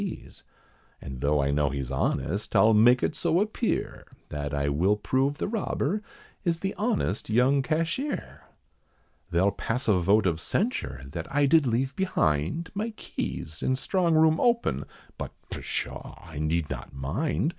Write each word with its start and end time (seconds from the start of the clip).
P.'s; 0.03 0.41
And 0.99 1.21
though 1.21 1.39
I 1.39 1.51
know 1.51 1.69
he's 1.69 1.91
honest, 1.91 2.55
I'll 2.55 2.73
make 2.73 3.03
it 3.03 3.15
so 3.15 3.39
appear, 3.39 4.07
That 4.29 4.51
I 4.51 4.67
will 4.67 4.95
prove 4.95 5.37
the 5.37 5.47
robber, 5.47 6.01
is 6.43 6.61
the 6.61 6.73
honest 6.73 7.29
young 7.29 7.61
cashier. 7.61 8.41
They'll 9.29 9.51
pass 9.51 9.87
a 9.87 9.93
vote 9.93 10.25
of 10.25 10.41
censure, 10.41 11.03
that 11.11 11.27
I 11.31 11.45
did 11.45 11.67
leave 11.67 11.95
behind, 11.95 12.71
My 12.73 12.89
keys, 12.97 13.61
and 13.61 13.77
strong 13.77 14.15
room 14.15 14.39
open, 14.39 14.85
but, 15.19 15.33
pshaw! 15.51 16.17
I 16.19 16.39
need 16.39 16.67
not 16.71 16.95
mind. 16.95 17.49